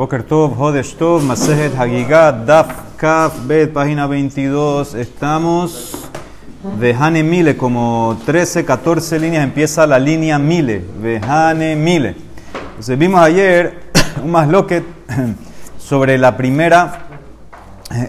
[0.00, 4.94] Boker Tov, Hodesh Tov, Masejet Hagigat, Daf Kaf, Bet, página 22.
[4.94, 6.08] Estamos
[6.78, 10.82] Vejane Mile, como 13, 14 líneas empieza la línea Mile.
[11.02, 12.16] Vejane Mile.
[12.70, 13.90] Entonces vimos ayer
[14.24, 14.84] un más loquet
[15.78, 17.00] sobre la primera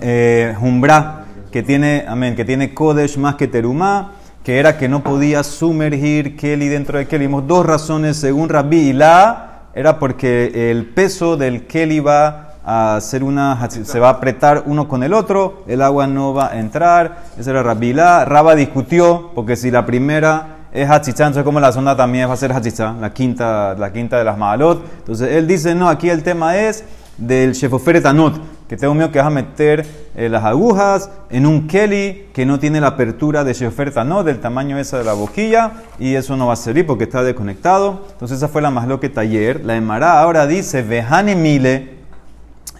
[0.01, 4.13] eh, Jumbra que tiene, amén, que tiene Kodesh más que Terumá,
[4.45, 7.25] que era que no podía sumergir Kelly dentro de Kelly.
[7.25, 12.95] Vimos dos razones según Rabbi y la era porque el peso del Kelly va a
[12.95, 16.59] hacer una, se va a apretar uno con el otro, el agua no va a
[16.59, 17.23] entrar.
[17.37, 18.25] Esa era Rabilá.
[18.25, 22.37] Raba discutió, porque si la primera es hachichá, entonces como la sonda también va a
[22.37, 24.83] ser hachichá, la quinta, la quinta de las mahalot.
[24.99, 26.83] Entonces él dice, no, aquí el tema es
[27.17, 28.39] del Shefoferet Anot,
[28.71, 29.85] que tengo miedo que vas a meter
[30.15, 34.39] eh, las agujas en un Kelly que no tiene la apertura de Shefoferet Anot, del
[34.39, 38.05] tamaño esa de la boquilla, y eso no va a servir porque está desconectado.
[38.13, 39.65] Entonces esa fue la más loca taller.
[39.65, 41.97] La Emara ahora dice, Vejane Mile,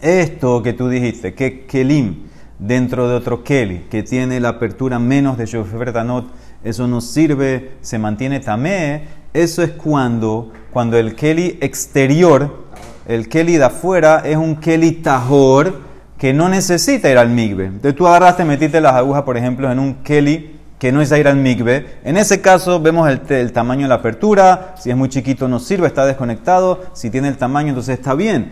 [0.02, 5.38] esto que tú dijiste, que Kelim dentro de otro Kelly que tiene la apertura menos
[5.38, 6.32] de Shefoferet Anot,
[6.64, 9.08] eso no sirve, se mantiene tamé.
[9.34, 12.71] Eso es cuando, cuando el Kelly exterior
[13.08, 15.82] el Kelly de afuera es un Kelly tajor
[16.18, 17.66] que no necesita ir al migbe.
[17.66, 21.28] Entonces tú agarraste, metiste las agujas, por ejemplo, en un Kelly que no es ir
[21.28, 22.00] al migbe.
[22.04, 24.76] En ese caso vemos el, tamaño de la apertura.
[24.80, 26.84] Si es muy chiquito no sirve, está desconectado.
[26.94, 28.52] Si tiene el tamaño, entonces está bien.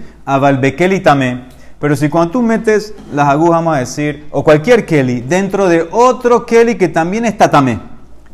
[0.78, 1.46] Kelly también.
[1.80, 5.88] Pero si cuando tú metes las agujas, vamos a decir, o cualquier Kelly, dentro de
[5.92, 7.80] otro Kelly que también está tamé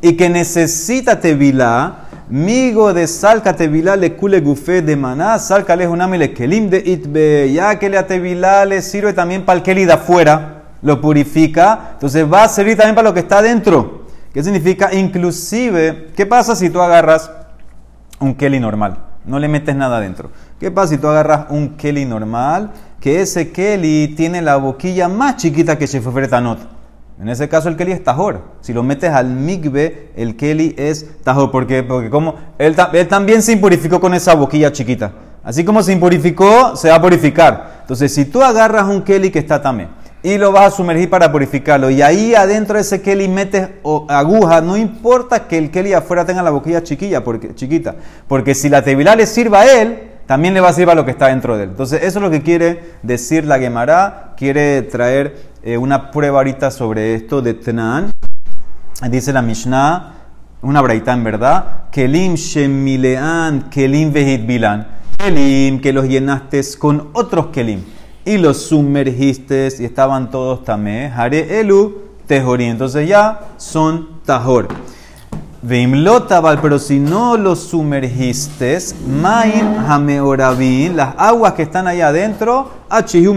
[0.02, 5.88] y que necesita tevilá, Migo de salca tevila le cule gufé de maná, salca le
[5.88, 9.86] uname le kelim de itbe, ya que le tevila le sirve también para el keli
[9.86, 14.06] de afuera, lo purifica, entonces va a servir también para lo que está adentro.
[14.34, 14.92] ¿Qué significa?
[14.92, 17.30] Inclusive, ¿qué pasa si tú agarras
[18.20, 18.98] un keli normal?
[19.24, 20.32] No le metes nada adentro.
[20.60, 22.72] ¿Qué pasa si tú agarras un keli normal?
[23.00, 26.75] Que ese keli tiene la boquilla más chiquita que Shefofretanot.
[27.20, 28.42] En ese caso el Keli es tajor.
[28.60, 31.50] Si lo metes al migbe, el Keli es tajor.
[31.50, 32.76] Porque, porque como él,
[33.08, 35.14] también se impurificó con esa boquilla chiquita.
[35.44, 37.76] Así como se impurificó, se va a purificar.
[37.82, 39.90] Entonces, si tú agarras un Keli que está también
[40.24, 43.70] y lo vas a sumergir para purificarlo, y ahí adentro de ese Keli metes
[44.10, 47.96] aguja, no importa que el Keli afuera tenga la boquilla chiquilla, porque, chiquita.
[48.28, 51.06] Porque si la tevilá le sirva a él, también le va a servir a lo
[51.06, 51.70] que está dentro de él.
[51.70, 54.34] Entonces, eso es lo que quiere decir la Gemara.
[54.36, 58.12] Quiere traer eh, una prueba ahorita sobre esto de Tnan.
[59.10, 60.14] Dice la Mishnah,
[60.62, 61.90] una braita en verdad.
[61.92, 64.88] Kelim shemilean, kelim vehit bilan.
[65.18, 67.84] Kelim que los llenaste con otros kelim
[68.26, 71.08] y los sumergiste y estaban todos tamé.
[71.08, 72.66] Hare elu tejorí.
[72.66, 74.68] Entonces ya son tajor.
[75.68, 78.78] Veimlotabal, pero si no los sumergiste,
[79.08, 83.34] main hameorabin, las aguas que están ahí adentro, achihu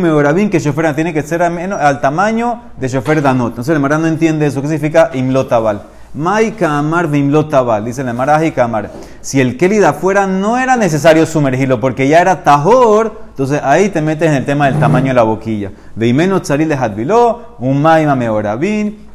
[0.50, 3.52] que chofer tiene que ser al, tamaño de chofer danot.
[3.52, 4.60] Entonces el Mará no entiende eso.
[4.60, 5.84] ¿Qué significa imlotabal?
[6.12, 8.90] Mai kamar vimlotabal, dice el Mará y kamar.
[9.22, 13.88] Si el keli de afuera no era necesario sumergirlo porque ya era tajor, entonces ahí
[13.88, 15.72] te metes en el tema del tamaño de la boquilla.
[15.96, 19.07] Veimeno tzaril de hadviló, un maima meorabin, Hano.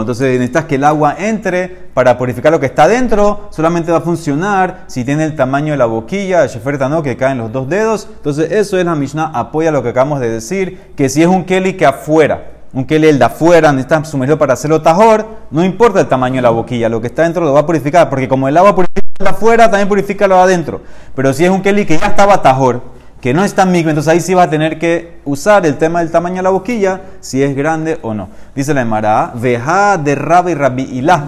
[0.00, 3.48] Entonces necesitas que el agua entre para purificar lo que está dentro.
[3.50, 7.38] Solamente va a funcionar si tiene el tamaño de la boquilla, de Hano, que caen
[7.38, 8.08] los dos dedos.
[8.16, 11.44] Entonces eso es la Mishnah, apoya lo que acabamos de decir, que si es un
[11.44, 16.00] Kelly que afuera, un Kelly el de afuera, necesitas sumergido para hacerlo tajor, no importa
[16.00, 18.48] el tamaño de la boquilla, lo que está dentro lo va a purificar, porque como
[18.48, 20.82] el agua purifica de afuera, también purifica lo de adentro.
[21.14, 22.82] Pero si es un Kelly que ya estaba tajor,
[23.24, 26.00] que no es tan micro, entonces ahí sí va a tener que usar el tema
[26.00, 28.28] del tamaño de la boquilla, si es grande o no.
[28.54, 31.24] Dice la Emara, veja de Rabbi Rabbi Ilah.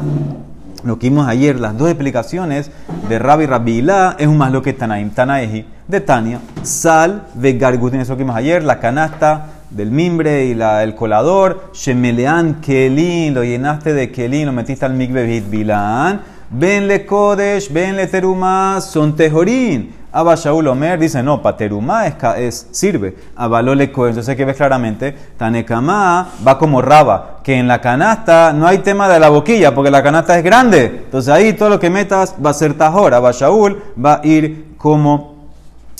[0.84, 2.70] Lo que vimos ayer, las dos explicaciones
[3.08, 8.00] de Rabbi Rabbi Ilah es un más lo que Tanaim, Tanaeji, de Tania, sal, vegargutin,
[8.00, 13.42] eso que vimos ayer, la canasta del mimbre y la, el colador, shemelean kelin, lo
[13.42, 16.20] llenaste de kelin, lo metiste al mikve bilan,
[16.50, 19.94] venle kodesh, venle teruma, son tejorín.
[20.16, 23.14] Abba Shaul Omer dice, no, paterumá es, es, sirve.
[23.36, 28.78] Abalole Entonces que ves claramente, Tanekama va como raba, que en la canasta no hay
[28.78, 31.02] tema de la boquilla, porque la canasta es grande.
[31.04, 33.12] Entonces ahí todo lo que metas va a ser tajor.
[33.12, 35.36] Abba Shaul va a ir como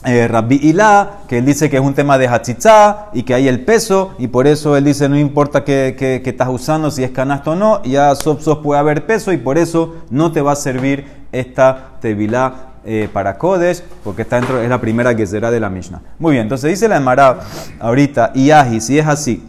[0.07, 3.49] eh, Rabbi Ilá, que él dice que es un tema de hachitzá y que hay
[3.49, 7.51] el peso, y por eso él dice no importa que, estás usando, si es canasta
[7.51, 11.05] o no, ya sos puede haber peso y por eso no te va a servir
[11.33, 16.01] esta tevilá eh, para Kodesh, porque está dentro, es la primera que de la Mishnah.
[16.19, 17.41] Muy bien, entonces dice la Emara
[17.81, 18.51] ahorita, y
[18.81, 19.43] si es así,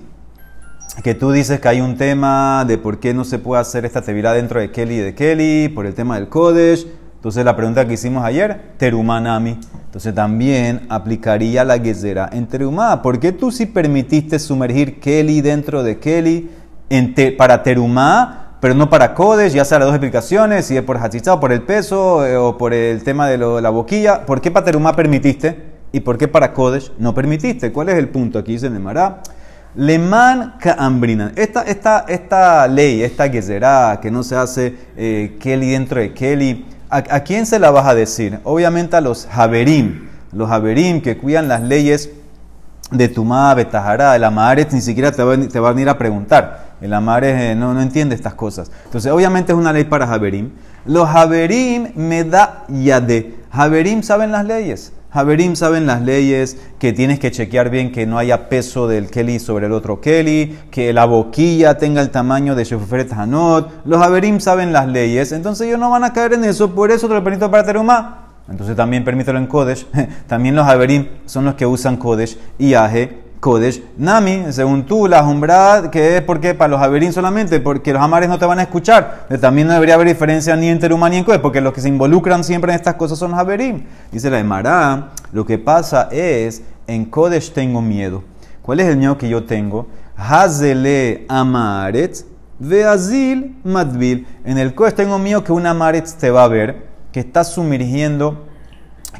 [1.03, 4.01] que tú dices que hay un tema de por qué no se puede hacer esta
[4.01, 7.87] tevilá dentro de Kelly y de Kelly, por el tema del Kodesh, Entonces la pregunta
[7.87, 9.59] que hicimos ayer, terumanami.
[9.85, 13.01] Entonces también aplicaría la gezera en terumá.
[13.01, 16.49] ¿Por qué tú sí permitiste sumergir Kelly dentro de Kelly
[17.37, 19.53] para terumá, pero no para codes?
[19.53, 22.57] Ya sea las dos explicaciones, si es por hachizá o por el peso eh, o
[22.57, 24.25] por el tema de la boquilla.
[24.25, 25.77] ¿Por qué para terumá permitiste?
[25.91, 27.71] ¿Y por qué para Kodesh no permitiste?
[27.71, 28.39] ¿Cuál es el punto?
[28.39, 29.21] Aquí dice Nemara.
[29.75, 31.33] Leman Kaambrinan.
[31.35, 36.65] Esta, esta, esta ley, esta será que no se hace eh, Kelly dentro de Kelly,
[36.89, 38.39] ¿a, quién se la vas a decir?
[38.43, 40.07] Obviamente a los Haberim.
[40.33, 42.09] Los Haberim que cuidan las leyes
[42.91, 46.66] de Tumá, Betahara, el Amaret ni siquiera te va, te va, a venir a preguntar.
[46.81, 48.71] El Amaret eh, no, no entiende estas cosas.
[48.85, 50.51] Entonces, obviamente es una ley para Haberim.
[50.85, 53.35] Los Haberim me da yade.
[53.51, 54.93] Haberim saben las leyes.
[55.09, 59.39] Haberim saben las leyes, que tienes que chequear bien que no haya peso del Kelly
[59.39, 63.85] sobre el otro Kelly, que la boquilla tenga el tamaño de Shefuferet Hanot.
[63.85, 67.07] Los Haberim saben las leyes, entonces ellos no van a caer en eso, por eso
[67.07, 68.27] te lo permito para Terumá.
[68.49, 69.87] Entonces también permítelo en Kodesh.
[70.27, 75.23] también los Haberim son los que usan Kodesh y Aje Kodesh Nami, según tú, la
[75.23, 78.63] Jumbrad, que es porque para los Haberín solamente, porque los Amares no te van a
[78.63, 79.25] escuchar.
[79.39, 81.87] También no debería haber diferencia ni en Teruma ni en Kodesh, porque los que se
[81.87, 83.87] involucran siempre en estas cosas son los Haberín.
[84.11, 88.21] Dice la Emara, lo que pasa es, en Kodesh tengo miedo.
[88.61, 89.87] ¿Cuál es el miedo que yo tengo?
[90.17, 92.25] Hazele Amaret,
[92.59, 94.27] Veazil Madvil.
[94.43, 98.45] En el Kodesh tengo miedo que un Amaret te va a ver, que está sumergiendo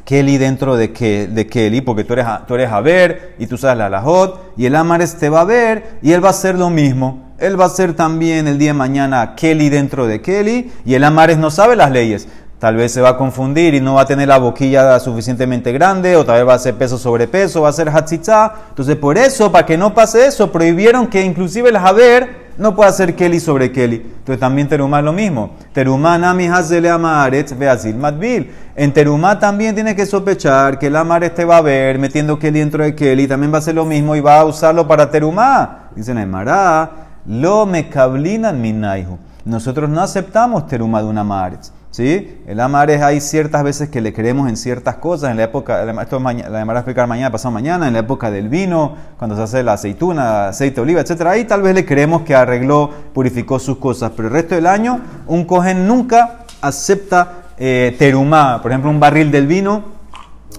[0.04, 3.78] Kelly dentro de, que, de Kelly, porque tú eres, tú eres ver y tú sabes
[3.78, 6.70] la Lajot, y el Amares te va a ver y él va a hacer lo
[6.70, 7.28] mismo.
[7.38, 11.04] Él va a ser también el día de mañana Kelly dentro de Kelly y el
[11.04, 12.28] Amares no sabe las leyes.
[12.58, 16.16] Tal vez se va a confundir y no va a tener la boquilla suficientemente grande,
[16.16, 18.52] o tal vez va a ser peso sobre peso, va a ser hatzitza.
[18.70, 22.90] Entonces, por eso, para que no pase eso, prohibieron que inclusive el Haber no puede
[22.90, 23.96] hacer Kelly sobre Kelly.
[23.96, 25.52] Entonces también Terumá es lo mismo.
[25.72, 28.50] Terumá nami hazele amaret veazil matbil.
[28.74, 32.58] En Terumá también tiene que sospechar que el amaret te va a ver metiendo Kelly
[32.58, 33.28] dentro de Kelly.
[33.28, 35.90] También va a hacer lo mismo y va a usarlo para Terumá.
[35.94, 36.90] Dicen Mará,
[37.26, 39.18] lo me cablinan minaihu.
[39.44, 41.77] Nosotros no aceptamos Terumá de una amaret.
[41.90, 42.42] ¿Sí?
[42.46, 45.82] El amar es, hay ciertas veces que le creemos en ciertas cosas, en la época,
[46.02, 49.62] esto la a explicar mañana, pasado mañana, en la época del vino, cuando se hace
[49.62, 51.22] la aceituna, aceite de oliva, etc.
[51.22, 55.00] Ahí tal vez le creemos que arregló, purificó sus cosas, pero el resto del año
[55.26, 59.96] un cogen nunca acepta eh, terumá, por ejemplo, un barril del vino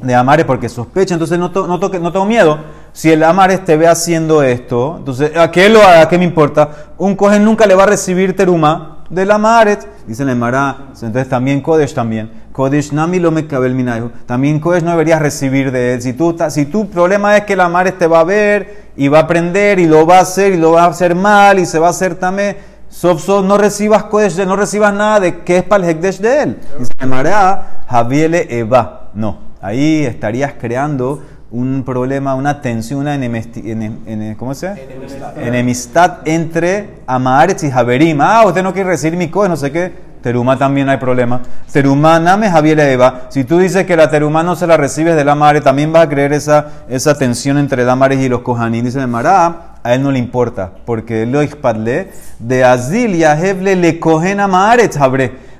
[0.02, 2.58] de amares porque sospecha, entonces no, no, no tengo miedo.
[2.92, 6.10] Si el amares te ve haciendo esto, entonces, ¿a qué lo haga?
[6.10, 6.70] ¿Qué me importa?
[6.98, 8.36] Un cogen nunca le va a recibir
[9.10, 9.88] terumá del amaret.
[10.08, 12.32] Dice la Emara, entonces también Kodesh también.
[12.52, 14.12] Kodesh nami lo me minayu.
[14.26, 16.02] También Kodesh no deberías recibir de él.
[16.02, 19.20] Si, tú, si tu problema es que el amaret te va a ver y va
[19.20, 21.80] a aprender y lo va a hacer y lo va a hacer mal y se
[21.80, 22.58] va a hacer también.
[22.90, 26.58] Sof, no recibas Kodesh, no recibas nada de que es para el Hekdesh de él.
[26.80, 29.10] Dice la Emara, Javiele Eva.
[29.14, 31.22] No, ahí estarías creando
[31.52, 33.18] un problema, una tensión, una
[34.38, 34.88] ¿cómo se
[35.38, 36.20] enemistad.
[36.26, 38.22] entre Amaretz y Javerim.
[38.22, 40.10] Ah, usted no quiere recibir mi coche, no sé qué.
[40.22, 41.42] Teruma también hay problema.
[41.72, 43.22] Teruma, name Javier Eva.
[43.30, 46.04] Si tú dices que la teruma no se la recibes de la madre, también vas
[46.04, 48.84] a creer esa, esa tensión entre la madre y los kohanim.
[48.84, 53.98] Dice Mará, a él no le importa, porque lo expadle de Azil y Heble le
[53.98, 55.00] cogen a Maaretz,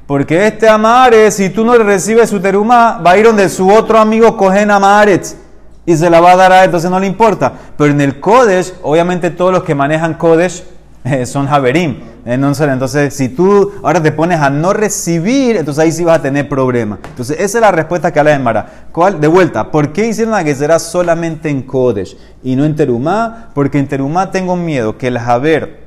[0.06, 3.72] Porque este Amaretz, si tú no le recibes su teruma, va a ir donde su
[3.72, 5.49] otro amigo cogen a Maaretz
[5.90, 7.52] y se la va a dar a él, entonces no le importa.
[7.76, 10.64] Pero en el Kodesh, obviamente todos los que manejan Kodesh
[11.04, 11.96] eh, son Haverim.
[12.26, 16.22] Entonces, entonces, si tú ahora te pones a no recibir, entonces ahí sí vas a
[16.22, 17.00] tener problemas.
[17.10, 18.86] Entonces, esa es la respuesta que habla de Mara.
[18.92, 19.20] ¿Cuál?
[19.20, 23.50] De vuelta, ¿por qué hicieron la que será solamente en Kodesh y no en Terumá?
[23.56, 25.86] Porque en Terumá tengo miedo que el Haber,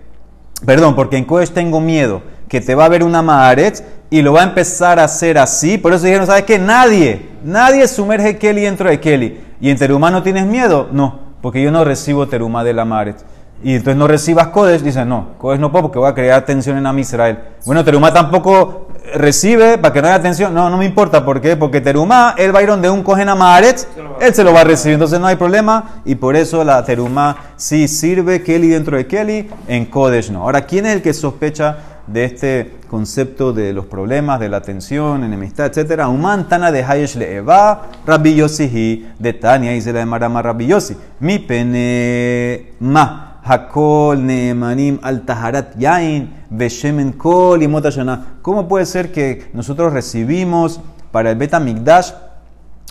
[0.66, 4.35] perdón, porque en Kodesh tengo miedo que te va a ver una Maharetz y lo
[4.35, 5.78] va a empezar a hacer así.
[5.78, 6.59] Por eso dijeron, ¿sabes qué?
[6.59, 9.40] Nadie, nadie sumerge Kelly dentro de Kelly.
[9.59, 10.87] ¿Y en Terumá no tienes miedo?
[10.92, 13.16] No, porque yo no recibo Terumá de la Maret.
[13.64, 16.76] Y entonces no recibas Kodesh, dice, no, Kodesh no puedo porque voy a crear tensión
[16.76, 17.38] en Am Israel.
[17.64, 20.52] Bueno, Terumá tampoco recibe para que no haya tensión.
[20.52, 21.57] No, no me importa, ¿por qué?
[21.57, 23.88] Porque Terumá, a ir donde un cogen a Maharet,
[24.21, 26.02] él se lo va a recibir, entonces no hay problema.
[26.04, 30.42] Y por eso la Terumá sí sirve Kelly dentro de Kelly, en Kodesh no.
[30.42, 35.25] Ahora, ¿quién es el que sospecha de este concepto de los problemas, de la tensión,
[35.25, 36.06] enemistad, etc.
[36.09, 40.68] Uman tana de Hayesh Eva, Rabbi Yossi de Tania, y de Marama Rabbi.
[41.21, 47.71] Mi pene ma, hakol neemanim al taharat yain, beshemen kol y
[48.42, 50.80] ¿Cómo puede ser que nosotros recibimos
[51.11, 52.12] para el Betamigdash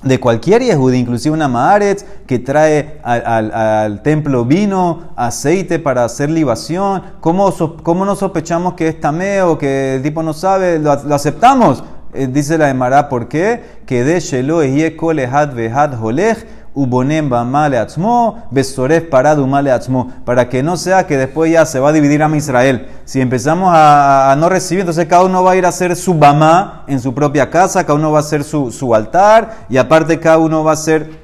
[0.03, 7.03] de cualquier Yehudi, inclusive una Maaretz que trae al, templo vino, aceite para hacer libación.
[7.19, 7.53] ¿Cómo,
[7.83, 10.79] ¿Cómo no sospechamos que es tameo, que el tipo no sabe?
[10.79, 11.83] Lo, aceptamos.
[12.13, 13.61] Eh, dice la Emara, ¿por qué?
[13.85, 14.61] Que de Shelo
[14.97, 19.11] Kol Ehad Vehad Holech ubonem male atzmo, besoref
[19.47, 22.87] male atzmo, para que no sea que después ya se va a dividir a Israel.
[23.05, 26.83] Si empezamos a, no recibir, entonces cada uno va a ir a hacer su bamá
[26.87, 30.37] en su propia casa, cada uno va a hacer su, su altar, y aparte cada
[30.37, 31.20] uno va a hacer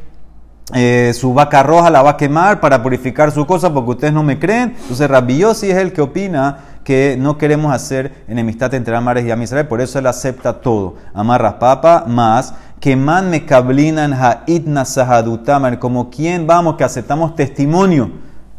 [0.73, 4.23] eh, su vaca roja, la va a quemar para purificar su cosa, porque ustedes no
[4.23, 4.75] me creen.
[4.81, 9.67] Entonces Rabbi es el que opina que no queremos hacer enemistad entre Amares y Amisrael,
[9.67, 10.95] por eso él acepta todo.
[11.13, 12.53] Amarras papa más
[12.95, 18.11] man me cablinan ha'itna sahadutamer, como quien vamos que aceptamos testimonio,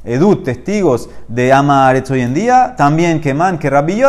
[0.04, 4.02] edut, testigos de Amaretz hoy en día, también que man, que Rabbi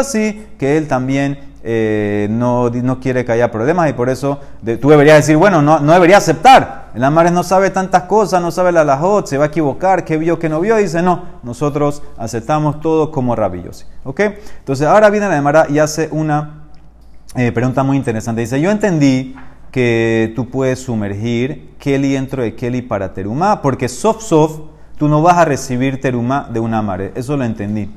[0.58, 4.40] que él también eh, no, no, quiere que haya problemas y por eso
[4.82, 6.79] tú deberías decir, bueno, no, no debería aceptar.
[6.96, 10.18] El Amaretz no sabe tantas cosas, no sabe la lajot, se va a equivocar, qué
[10.18, 10.78] vio, qué no vio.
[10.78, 13.64] Dice, no, nosotros aceptamos todo como Rabbi
[14.04, 14.20] ¿Ok?
[14.60, 16.66] Entonces ahora viene la Emara y hace una
[17.36, 18.42] eh, pregunta muy interesante.
[18.42, 19.36] Dice, yo entendí
[19.72, 24.60] que tú puedes sumergir Kelly dentro de Kelly para terumá, porque soft soft
[24.98, 27.12] tú no vas a recibir terumá de una mare.
[27.16, 27.90] Eso lo entendí.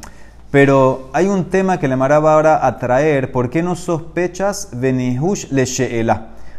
[0.51, 3.33] Pero hay un tema que le maraba ahora a traer.
[3.33, 5.65] ¿Por qué no sospechas Benihush le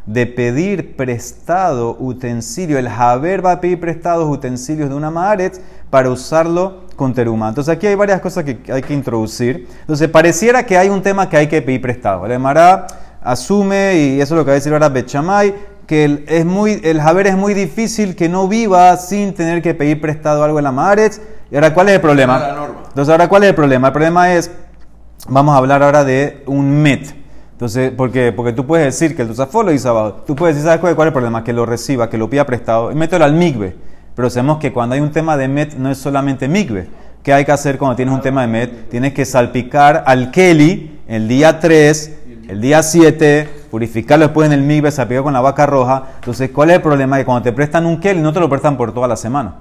[0.05, 2.77] De pedir prestado utensilio.
[2.77, 7.49] El Haber va a pedir prestados utensilios de una Maaret para usarlo con teruma.
[7.49, 9.67] Entonces aquí hay varias cosas que hay que introducir.
[9.81, 12.27] Entonces pareciera que hay un tema que hay que pedir prestado.
[12.27, 12.87] Le maraba
[13.23, 15.55] asume, y eso es lo que va a decir ahora Bechamay,
[15.87, 19.73] que el, es muy, el Javer es muy difícil que no viva sin tener que
[19.73, 21.19] pedir prestado algo en la Maharetz.
[21.51, 22.67] ¿Y ahora cuál es el problema?
[22.87, 23.87] Entonces, ahora cuál es el problema?
[23.87, 24.51] El problema es,
[25.27, 27.22] vamos a hablar ahora de un Met.
[27.63, 28.33] Entonces, ¿por qué?
[28.33, 30.21] Porque tú puedes decir que el Tusafó lo hizo.
[30.27, 31.45] Tú puedes decir, ¿sabes cuál es el problema?
[31.45, 33.73] Que lo reciba, que lo pida prestado y mételo al Migbe.
[34.13, 36.89] Pero sabemos que cuando hay un tema de Met no es solamente Migbe.
[37.23, 38.89] ¿Qué hay que hacer cuando tienes un tema de Met?
[38.89, 42.17] Tienes que salpicar al Kelly el día 3
[42.49, 46.03] el día 7, purificarlo después en el migbe, se aplica con la vaca roja.
[46.15, 47.17] Entonces, ¿cuál es el problema?
[47.17, 49.55] Que cuando te prestan un kel, no te lo prestan por toda la semana.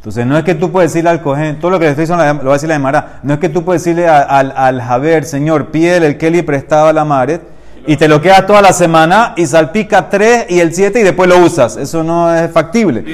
[0.00, 2.24] Entonces, no es que tú puedes decirle al cojín, todo lo que le estoy diciendo
[2.24, 5.26] lo va a decir la Mara, no es que tú puedes decirle al, al, Javer,
[5.26, 7.42] señor, pide el keli prestado a la Maret
[7.86, 11.28] y te lo quedas toda la semana y salpica 3 y el 7 y después
[11.28, 11.76] lo usas.
[11.76, 13.04] Eso no es factible.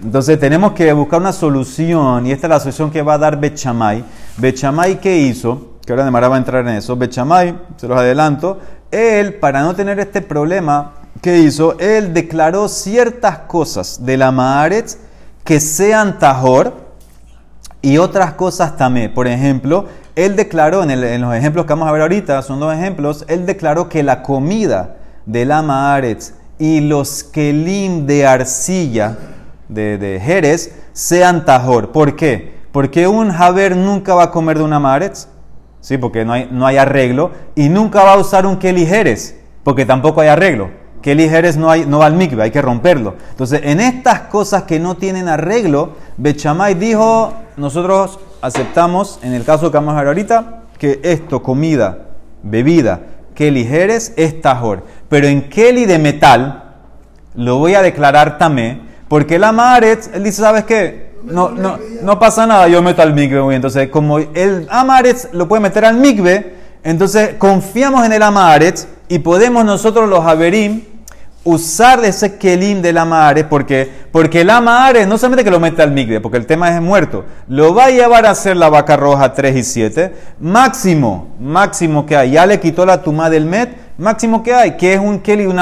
[0.00, 3.40] Entonces, tenemos que buscar una solución y esta es la solución que va a dar
[3.40, 4.04] Bechamay.
[4.36, 5.78] Bechamay, ¿qué hizo?
[5.88, 6.96] que ahora Demara va a entrar en eso.
[6.96, 10.92] Bechamay, se los adelanto, él, para no tener este problema,
[11.22, 11.78] ¿qué hizo?
[11.78, 14.98] Él declaró ciertas cosas de la Maaretz
[15.48, 16.74] que sean Tajor
[17.80, 19.08] y otras cosas tamé.
[19.08, 23.24] Por ejemplo, él declaró, en, los ejemplos que vamos a ver ahorita, son dos ejemplos,
[23.28, 29.16] él declaró que la comida de la Maaretz y los kelim de arcilla,
[29.70, 31.92] de, de Jerez, sean Tajor.
[31.92, 32.58] ¿Por qué?
[32.70, 35.28] Porque un Javer nunca va a comer de una Maaretz.
[35.80, 35.96] ¿sí?
[35.96, 39.86] porque no hay, no hay arreglo, y nunca va a usar un Kelly Jerez, porque
[39.86, 40.68] tampoco hay arreglo.
[41.02, 43.14] Kelly Jerez no, hay, no va al mikve, hay que romperlo.
[43.30, 49.70] Entonces, en estas cosas que no tienen arreglo, Bechamay dijo, nosotros aceptamos, en el caso
[49.70, 52.06] que vamos a ver ahorita, que esto, comida,
[52.42, 53.00] bebida,
[53.34, 54.84] Kelly Jerez es tajor.
[55.08, 56.74] Pero en Kelly de metal,
[57.34, 61.08] lo voy a declarar tamé, porque la Maretz, él dice, ¿sabes qué?
[61.24, 63.54] no, no, no pasa nada, yo meto al migbe.
[63.54, 69.18] Entonces, como el amaretz lo puede meter al migbe, entonces confiamos en el amaretz y
[69.20, 70.82] podemos nosotros los haberim
[71.44, 75.92] usar ese kelim del amaretz porque, porque el amaretz no solamente que lo mete al
[75.92, 79.32] migbe, porque el tema es muerto, lo va a llevar a hacer la vaca roja
[79.32, 84.42] 3 y 7, máximo, máximo que hay, ya le quitó la tuma del met, máximo
[84.42, 85.56] que hay, que es un keli y un.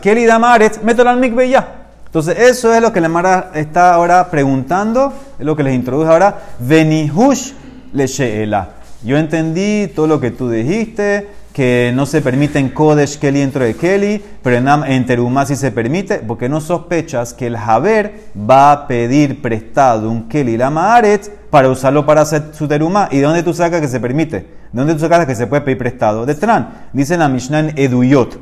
[0.00, 1.76] Keli de amaretz, mételo al migbe ya.
[2.10, 6.10] Entonces, eso es lo que la Mara está ahora preguntando, es lo que les introduce
[6.10, 6.40] ahora.
[6.58, 7.52] Venihush
[7.94, 8.70] sheela.
[9.04, 13.64] Yo entendí todo lo que tú dijiste, que no se permite en Kodesh Kelly dentro
[13.64, 18.72] de Kelly, pero en, Terumá sí se permite, porque no sospechas que el Haber va
[18.72, 23.08] a pedir prestado un Kelly Lama Aretz para usarlo para hacer su Terumá.
[23.10, 24.38] ¿Y de dónde tú sacas que se permite?
[24.38, 26.24] ¿De dónde tú sacas que se puede pedir prestado?
[26.24, 26.86] De Tran.
[26.92, 28.38] Dice la Mishnah en Eduyot.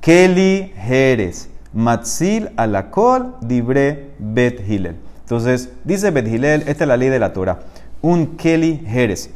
[0.00, 1.48] Kelly Jerez.
[1.72, 4.96] Matzil alakol dibre bet Hillel.
[5.22, 7.60] Entonces, dice bet Hillel, esta es la ley de la Torah.
[8.02, 9.30] Un Keli Jerez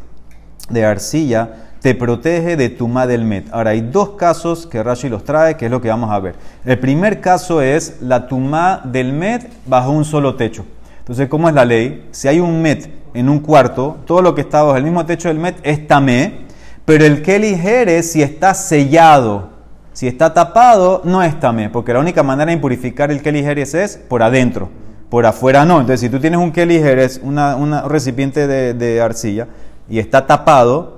[0.69, 3.47] de arcilla te protege de tuma del met.
[3.53, 6.35] Ahora, hay dos casos que Rashi los trae, que es lo que vamos a ver.
[6.65, 10.65] El primer caso es la tuma del met bajo un solo techo.
[10.99, 12.09] Entonces, ¿cómo es la ley?
[12.11, 15.29] Si hay un met en un cuarto, todo lo que está bajo el mismo techo
[15.29, 16.47] del met es tamé,
[16.85, 19.51] pero el Keli Jerez, si está sellado,
[19.93, 23.75] si está tapado, no es tamé, porque la única manera de impurificar el Kelly Jerez
[23.75, 24.71] es por adentro,
[25.09, 25.79] por afuera no.
[25.79, 29.47] Entonces, si tú tienes un Kelly Jerez, un recipiente de, arcilla,
[29.89, 30.96] y está tapado,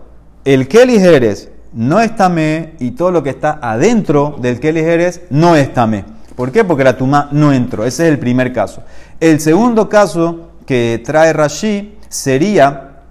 [0.54, 5.20] el Kelly Jerez no es tamé y todo lo que está adentro del Keli Jerez
[5.28, 6.06] no es tamé.
[6.36, 6.64] ¿Por qué?
[6.64, 7.84] Porque la tumá no entró.
[7.84, 8.82] Ese es el primer caso.
[9.20, 13.02] El segundo caso que trae Rashi sería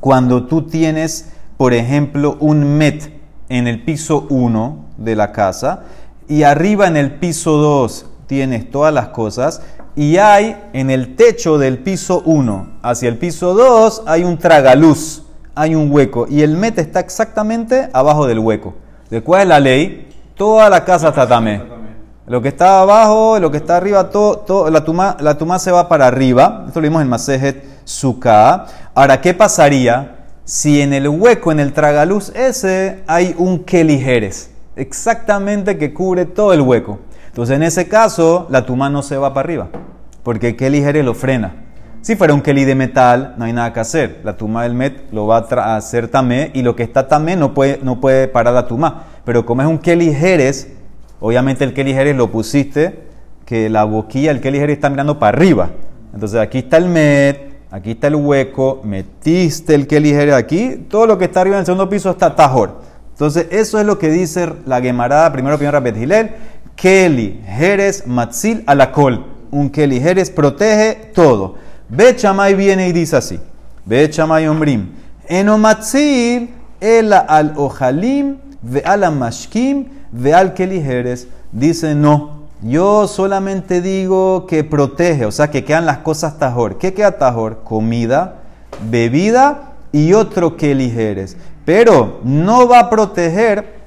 [0.00, 3.12] cuando tú tienes, por ejemplo, un met
[3.48, 5.84] en el piso 1 de la casa
[6.26, 9.62] y arriba en el piso 2 tienes todas las cosas
[9.94, 15.22] y hay en el techo del piso 1 hacia el piso 2 hay un tragaluz,
[15.54, 18.74] hay un hueco y el met está exactamente abajo del hueco.
[19.10, 20.08] ¿De cuál es la ley?
[20.36, 21.62] Toda la casa está tamé.
[22.26, 25.70] Lo que está abajo, lo que está arriba, todo, todo, la, tuma, la tuma se
[25.70, 26.64] va para arriba.
[26.66, 27.64] Esto lo vimos en Masejet.
[28.94, 34.50] Ahora, ¿qué pasaría si en el hueco, en el tragaluz ese, hay un kelijeres?
[34.76, 37.00] Exactamente que cubre todo el hueco.
[37.26, 39.68] Entonces, en ese caso, la tuma no se va para arriba,
[40.22, 41.71] porque el kelijeres lo frena.
[42.02, 44.20] Si fuera un keli de metal, no hay nada que hacer.
[44.24, 47.54] La tuma del met lo va a hacer tamé y lo que está tamé no
[47.54, 49.04] puede, no puede parar la tuma.
[49.24, 50.68] Pero como es un kelijeres,
[51.24, 52.98] Obviamente el Kelly Jerez lo pusiste,
[53.46, 55.70] que la boquilla, el Kelly Jerez está mirando para arriba.
[56.12, 57.38] Entonces aquí está el met,
[57.70, 61.60] aquí está el hueco, metiste el Kelly Jerez aquí, todo lo que está arriba en
[61.60, 62.80] el segundo piso está tajor.
[63.12, 66.30] Entonces eso es lo que dice la Gemara, primero primero Rabet Hilel,
[66.74, 69.24] Kelly Jerez Matzil alakol.
[69.52, 71.54] Un Kelly Jerez protege todo.
[71.94, 73.38] Ve Chamay viene y dice así.
[73.84, 74.92] Ve Chamay Ombrim.
[75.28, 76.48] Eno Matzil
[76.80, 82.42] el al ojalim ve al mashkim de al que ligeres, dice no.
[82.62, 86.78] Yo solamente digo que protege, o sea, que quedan las cosas tajor.
[86.78, 87.62] ¿Qué queda tajor?
[87.62, 88.36] Comida,
[88.90, 91.36] bebida y otro que ligeres.
[91.66, 93.82] Pero no va a proteger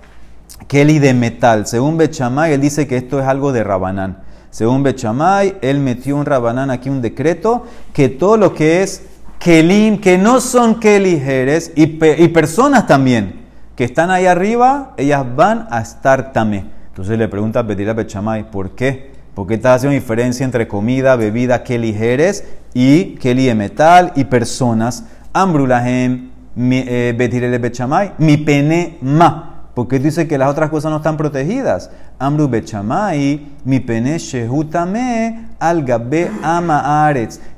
[0.68, 1.66] Kelly de metal.
[1.66, 4.25] Según Bechamay, él dice que esto es algo de Rabanán.
[4.56, 9.02] Según Bechamay, él metió un Rabanán aquí, un decreto, que todo lo que es
[9.38, 13.42] Kelim, que no son Kelijeres, y, y personas también,
[13.76, 16.64] que están ahí arriba, ellas van a estar tamé.
[16.88, 19.12] Entonces le pregunta a Betira Bechamay, ¿por qué?
[19.34, 24.24] ¿Por qué estás haciendo diferencia entre comida, bebida, que ligeres y que de metal y
[24.24, 25.04] personas?
[25.34, 29.55] Ambrulahem, eh, Betirele Bechamay, mi pene ma.
[29.76, 31.92] Porque dice que las otras cosas no están protegidas.
[32.18, 37.14] Amru Bechamay, mi pene shehutame al gabe ama.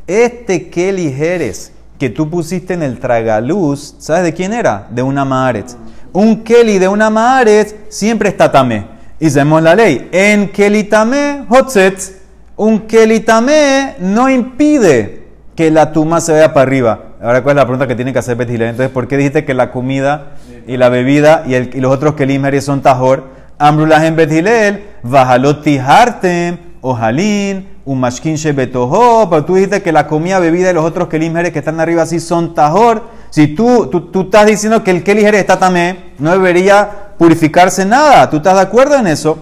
[0.05, 4.87] Este que ligeres que tú pusiste en el tragaluz, ¿sabes de quién era?
[4.89, 5.77] De una maaretz
[6.17, 8.85] un keli de una maaretz siempre está tamé.
[9.19, 10.09] Y sabemos la ley.
[10.11, 12.13] En keli tamé, hotzetz.
[12.55, 16.99] Un keli tamé no impide que la tuma se vaya para arriba.
[17.21, 18.67] Ahora, ¿cuál es la pregunta que tiene que hacer Betilé?
[18.67, 22.13] Entonces, ¿por qué dijiste que la comida y la bebida y, el, y los otros
[22.15, 23.23] kelim son tajor?
[23.57, 29.29] Amrulah en Betilel, vajalot tihartem, ojalín, un mashkin shebetoho.
[29.29, 32.19] Pero tú dijiste que la comida, bebida y los otros kelim que están arriba así
[32.19, 33.03] son tajor.
[33.29, 38.29] Si tú, tú, estás diciendo que el ligere está también, no debería purificarse nada.
[38.29, 39.37] ¿Tú estás de acuerdo en eso?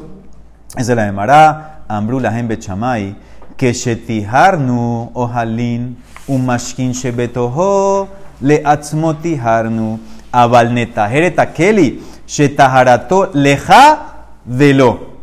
[0.77, 3.15] Esa es la de Mará, Ambrula en Bechamay,
[3.57, 8.07] que shetiharnu ojalin, un mashkin shebetoho,
[8.41, 9.99] le atzmotiharnu,
[10.43, 15.15] avalnetahereta keli, shetaharato leja velo.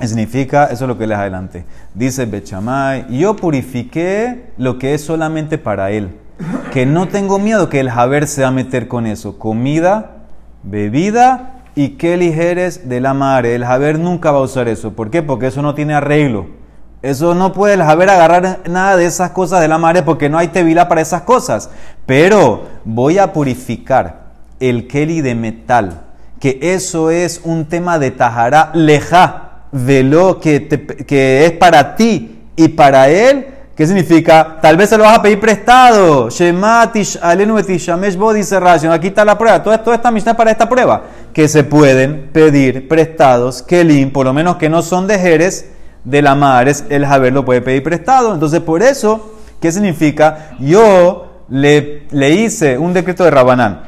[0.00, 1.64] Significa, eso es lo que les adelante.
[1.94, 6.18] Dice Bechamay, yo purifiqué lo que es solamente para él
[6.72, 9.38] que no tengo miedo que el Javer se va a meter con eso.
[9.38, 10.24] Comida,
[10.62, 13.54] bebida y qué ligeres de la madre.
[13.54, 14.92] El Javer nunca va a usar eso.
[14.94, 15.22] ¿Por qué?
[15.22, 16.46] Porque eso no tiene arreglo.
[17.04, 20.38] Eso no puede el Javer agarrar nada de esas cosas de la madre porque no
[20.38, 21.68] hay tevila para esas cosas.
[22.06, 24.22] Pero voy a purificar
[24.58, 26.00] el Keli de metal.
[26.40, 32.68] Que eso es un tema de Tajara leja, de que, que es para ti y
[32.68, 34.58] para él ¿Qué significa?
[34.62, 36.30] Tal vez se lo vas a pedir prestado.
[36.30, 37.18] Shematish
[38.34, 38.56] dice
[38.88, 39.60] Aquí está la prueba.
[39.64, 41.02] Toda, esta misión para esta prueba.
[41.32, 43.62] Que se pueden pedir prestados.
[43.62, 45.73] Kelim, por lo menos que no son de Jerez,
[46.04, 48.34] de la Mares, el Javer lo puede pedir prestado.
[48.34, 50.50] Entonces, por eso, ¿qué significa?
[50.60, 53.82] Yo le, le hice un decreto de Rabanán.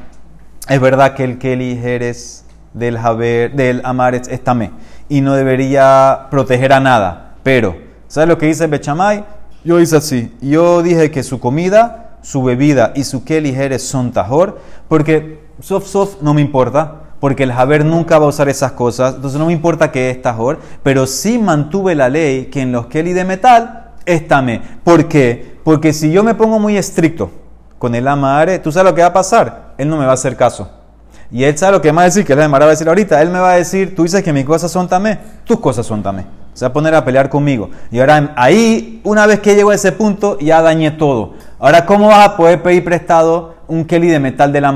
[0.68, 4.72] Es verdad que el Keli Jerez del Javer, del Amaretz es tamé.
[5.09, 7.35] Y no debería proteger a nada.
[7.42, 7.76] Pero,
[8.09, 9.24] ¿sabes lo que dice Bechamay?
[9.64, 10.37] Yo hice así.
[10.40, 15.87] Yo dije que su comida, su bebida y su que ligeres son tajor, porque soft
[15.87, 19.46] soft no me importa, porque el Javer nunca va a usar esas cosas, entonces no
[19.46, 23.24] me importa que es tajor, pero sí mantuve la ley que en los Kelly de
[23.24, 24.61] metal es tamé.
[24.85, 25.57] ¿Por qué?
[25.64, 27.31] Porque si yo me pongo muy estricto
[27.79, 29.74] con el amare, ¿tú sabes lo que va a pasar?
[29.79, 30.70] Él no me va a hacer caso.
[31.31, 33.20] Y él sabe lo que me va a decir, que él va a decir ahorita.
[33.20, 36.02] Él me va a decir, tú dices que mis cosas son tamé, tus cosas son
[36.02, 36.24] tamé
[36.57, 37.68] se va a poner a pelear conmigo.
[37.90, 41.35] Y ahora ahí, una vez que llego a ese punto, ya dañé todo.
[41.59, 44.72] Ahora, ¿cómo vas a poder pedir prestado un Kelly de metal de la?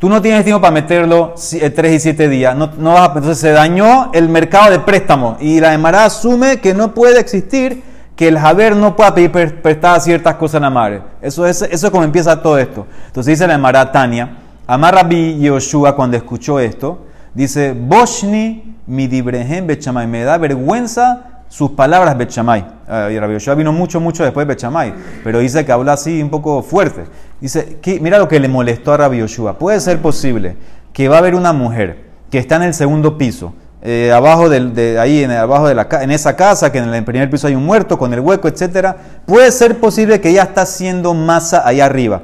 [0.00, 2.56] Tú no tienes tiempo para meterlo 3 eh, y 7 días.
[2.56, 5.36] No, no vas entonces se dañó el mercado de préstamo.
[5.40, 7.82] Y la Emara asume que no puede existir
[8.16, 11.02] que el Javer no pueda pedir prestar ciertas cosas a la madre.
[11.20, 12.86] Eso es, eso es como empieza todo esto.
[13.08, 19.66] Entonces dice la Emara Tania, Amar Rabbi Yoshua cuando escuchó esto, dice, Boshni mi dibrehem
[19.66, 20.06] bechamay.
[20.06, 22.64] Me da vergüenza sus palabras Bechamay.
[23.10, 26.30] Y Rabbi Yoshua vino mucho, mucho después de Bechamay, pero dice que habla así un
[26.30, 27.04] poco fuerte.
[27.40, 29.58] Dice, mira lo que le molestó a Rabbi Yoshua.
[29.58, 30.56] Puede ser posible
[30.92, 34.98] que va a haber una mujer que está en el segundo piso, eh, abajo de,
[34.98, 37.64] ahí, en, abajo de la, en esa casa, que en el primer piso hay un
[37.64, 38.94] muerto con el hueco, etc.
[39.26, 42.22] Puede ser posible que ella está haciendo masa allá arriba.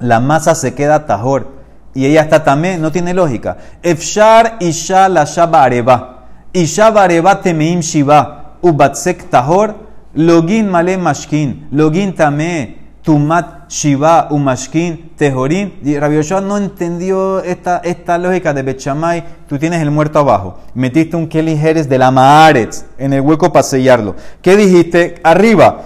[0.00, 1.56] La masa se queda tajor
[1.94, 3.56] y ella está también, no tiene lógica.
[3.82, 5.22] Efshar isha la
[5.52, 6.26] areba.
[6.52, 8.45] Isha bareba temeim shiva.
[8.62, 9.74] Ubatsek tahor.
[10.14, 11.68] Login male mashkin.
[11.72, 15.72] Login tame tumat shiva umashkin tehorim.
[15.84, 19.24] Rabbi Yoshua no entendió esta, esta lógica de Bechamay.
[19.48, 20.58] Tú tienes el muerto abajo.
[20.74, 24.16] Metiste un Kelly Jerez de la Maaretz en el hueco para sellarlo.
[24.42, 25.20] ¿Qué dijiste?
[25.22, 25.82] Arriba.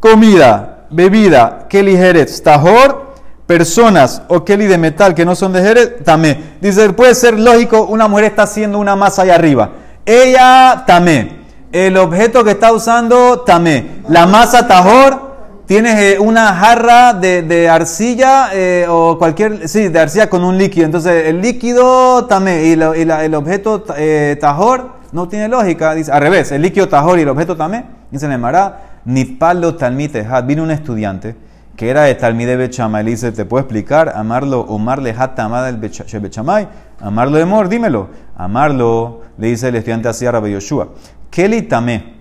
[0.00, 3.06] Comida, bebida, Kelly Jerez, tahor
[3.46, 6.56] personas o Kelly de metal que no son de Jerez, también.
[6.60, 9.70] Dice, puede ser lógico, una mujer está haciendo una masa allá arriba.
[10.04, 11.45] Ella, tamé.
[11.76, 14.00] El objeto que está usando, tamé.
[14.08, 15.36] La masa tajor,
[15.66, 20.86] tienes eh, una jarra de, arcilla eh, o cualquier, sí, de arcilla con un líquido.
[20.86, 22.64] Entonces, el líquido, tamé.
[22.64, 25.94] Y, el objeto eh, tajor, no tiene lógica.
[25.94, 27.84] Dice, al revés, el líquido tajor y el objeto tamé.
[28.10, 30.26] Dice, Nemara, ni palo talmite.
[30.46, 31.36] Vino un estudiante
[31.76, 34.12] que era de Talmide Bechamay, le dice, ¿te puedo explicar?
[34.16, 36.68] Amarlo, Omar hat amada del Bechamay,
[37.00, 38.08] amarlo de mor, dímelo.
[38.34, 40.88] Amarlo, le dice el estudiante así a Rabbi Yoshua.
[41.30, 42.14] Kelly tamé,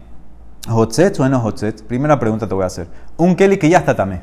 [0.70, 1.84] ¿Hotzet o no Hotzet?
[1.84, 2.88] Primera pregunta te voy a hacer.
[3.18, 4.22] Un Kelly que ya está tamé.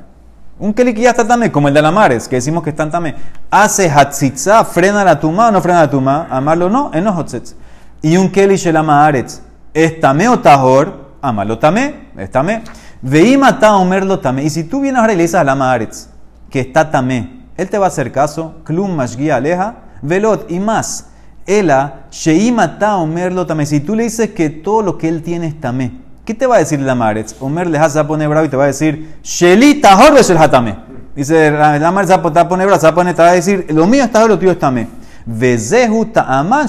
[0.58, 2.90] Un Kelly que ya está tamé, como el de la Mares, que decimos que están
[2.90, 3.14] tamé.
[3.50, 6.26] Hace hatzitza, frena la tuma o no frena la tuma.
[6.30, 7.54] Amarlo no, en no Hotzet.
[8.02, 9.40] Y un Kelly shelama aretz,
[9.72, 11.12] ¿es tamé o tahor?
[11.22, 12.62] Amarlo tamé, es tamé.
[13.02, 14.44] Veima ta omerlo tamé.
[14.44, 16.08] Y si tú vienes ahora y le dices a la Maaretz
[16.48, 18.56] que está tamé, él te va a hacer caso.
[18.64, 19.76] Klum mashgia aleja.
[20.02, 21.08] Velot y más.
[21.46, 23.66] Ela, sheima ta omerlo tamé.
[23.66, 25.92] Si tú le dices que todo lo que él tiene es tamé,
[26.24, 27.34] ¿qué te va a decir la Maaretz?
[27.40, 30.76] Omer le vas a poner bravo y te va a decir, Shelita horbe el hatame.
[31.16, 34.38] Dice, la Maaretz va a poner bravo, te va a decir, lo mío está lo
[34.38, 34.86] tuyo es tamé.
[35.26, 36.66] Vezehu ta'aman.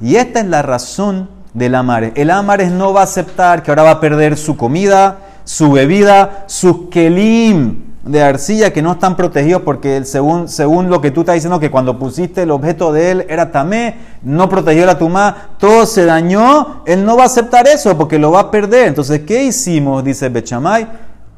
[0.00, 2.12] Y esta es la razón del Amares.
[2.14, 6.44] El Amares no va a aceptar que ahora va a perder su comida, su bebida,
[6.46, 11.34] sus kelim de arcilla que no están protegidos porque según, según lo que tú estás
[11.34, 15.84] diciendo que cuando pusiste el objeto de él era tamé, no protegió la tumá, todo
[15.84, 18.88] se dañó, él no va a aceptar eso porque lo va a perder.
[18.88, 20.02] Entonces, ¿qué hicimos?
[20.02, 20.88] Dice Bechamay,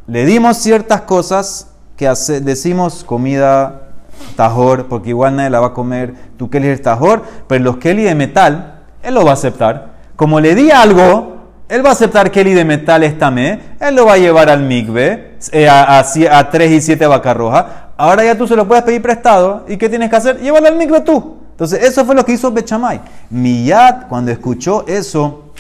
[0.06, 2.08] le dimos ciertas cosas que
[2.42, 3.88] decimos comida
[4.36, 8.04] tajor, porque igual nadie la va a comer, tú Kelly es tajor, pero los Kelly
[8.04, 9.90] de metal, él lo va a aceptar.
[10.16, 14.06] Como le di algo, él va a aceptar el de metal es tamé, él lo
[14.06, 17.90] va a llevar al migbe, eh, a, a, 3 y 7 vaca roja.
[17.96, 19.64] Ahora ya tú se lo puedes pedir prestado.
[19.68, 20.40] ¿Y qué tienes que hacer?
[20.40, 21.36] Llévalo al migbe tú.
[21.52, 23.00] Entonces, eso fue lo que hizo Bechamay.
[23.28, 25.52] Miyad, cuando escuchó eso,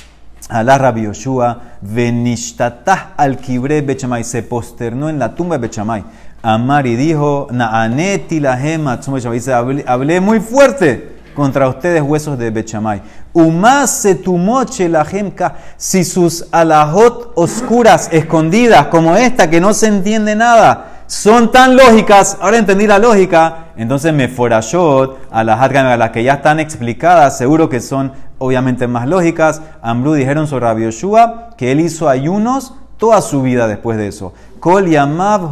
[0.48, 6.02] Alá Rabbi Yoshua, venishtatah al kibre Bechamay, se posternó en la tumba de Bechamay.
[6.42, 8.98] Amar y dijo, Naaneti la gema,
[9.32, 13.02] dice, hablé muy fuerte contra ustedes huesos de Bechamay.
[15.76, 22.38] Si sus alajot oscuras, escondidas, como esta, que no se entiende nada, son tan lógicas,
[22.40, 27.80] ahora entendí la lógica, entonces me forashot, a las que ya están explicadas, seguro que
[27.80, 29.60] son obviamente más lógicas.
[29.82, 34.32] Amru dijeron sobre Rabbi Yoshua que él hizo ayunos toda su vida después de eso.
[34.60, 35.50] Kol yamav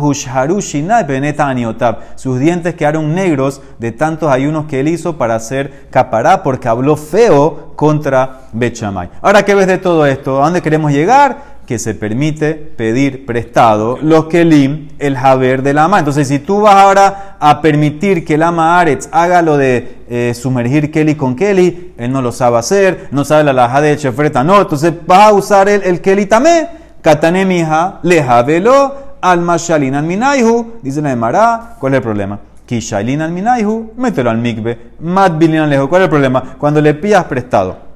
[2.14, 6.94] Sus dientes quedaron negros de tantos ayunos que él hizo para hacer capará, porque habló
[6.94, 9.09] feo contra Bechamay.
[9.23, 10.42] Ahora, ¿qué ves de todo esto?
[10.42, 11.59] ¿A dónde queremos llegar?
[11.66, 15.99] Que se permite pedir prestado los kelim, el haber del ama.
[15.99, 20.35] Entonces, si tú vas ahora a permitir que el ama Aretz haga lo de eh,
[20.35, 24.44] sumergir Kelly con Kelly, él no lo sabe hacer, no sabe la laja de Chefreta,
[24.44, 24.61] no.
[24.61, 26.68] Entonces, vas a usar el, el Kelly también
[27.02, 32.38] Katane mija, leja velo, al mashalin al minaihu, dice la Emara, ¿cuál es el problema?
[32.66, 36.42] Kishalin al minaihu, mételo al mikbe, matbilin al lejo, ¿cuál es el problema?
[36.58, 37.88] Cuando le pillas prestado.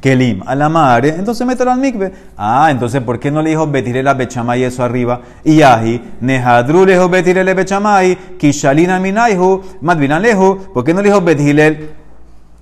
[0.00, 2.12] Kelim a la madre, entonces mételo al mikve.
[2.36, 5.20] Ah, entonces, ¿por qué no le dijo betiré la bechamay eso arriba?
[5.42, 10.84] Y ahi, nehadru le dijo betiré la bechamay, kishalin al minaihu, matbilin al lejo, ¿por
[10.84, 11.99] qué no le dijo betiré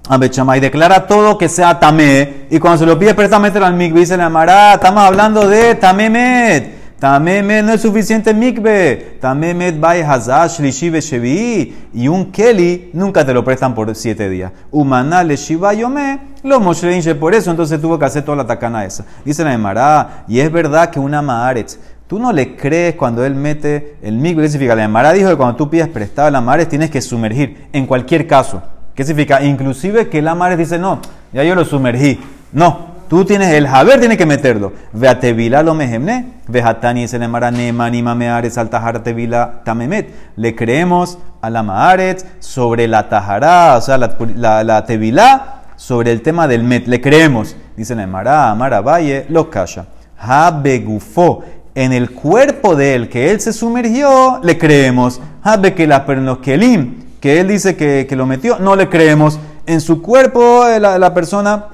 [0.09, 0.19] a
[0.59, 4.27] declara todo que sea tamé, y cuando se lo pide préstamente al mikve, dice la
[4.27, 9.19] Amara, estamos hablando de tamemet, Tamemet no es suficiente mikve.
[9.21, 11.91] Tamemet bay hazash lishive shevi.
[11.95, 14.51] Y un keli nunca te lo prestan por siete días.
[14.73, 16.19] Umanale shiva yome.
[16.43, 16.61] Lo
[17.21, 19.05] por eso entonces tuvo que hacer toda la tacana esa.
[19.25, 23.35] Dice la Emara, y es verdad que una maaretz Tú no le crees cuando él
[23.35, 24.43] mete el mikve.
[24.43, 24.75] ¿Qué significa?
[24.75, 28.27] La Emara dijo que cuando tú pides prestado la maaretz tienes que sumergir, en cualquier
[28.27, 28.63] caso.
[28.99, 29.41] ¿Qué significa?
[29.45, 30.99] Inclusive que la maaretz dice, no,
[31.33, 32.19] ya yo lo sumergí.
[32.51, 34.73] No, Tú tienes el Javer, tiene que meterlo.
[34.93, 36.27] Ve a Tevila lo mejemne.
[36.49, 40.11] Ve a Tani se le nema ni mameares al tajar Tevila tamemet.
[40.35, 46.49] Le creemos a la sobre la tajará, o sea, la, la, Tevila, sobre el tema
[46.49, 46.89] del met.
[46.89, 47.55] Le creemos.
[47.77, 49.87] Dice la Emara, Amara Valle, lo calla.
[50.19, 51.45] Habegufo.
[51.77, 55.21] En el cuerpo de él, que él se sumergió, le creemos.
[55.45, 56.05] Habe que la
[56.43, 59.39] kelim, que él dice que, que, lo metió, no le creemos.
[59.67, 61.67] En su cuerpo, eh, la, la persona